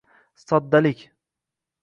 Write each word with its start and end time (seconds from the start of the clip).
Soddalik. 0.45 1.09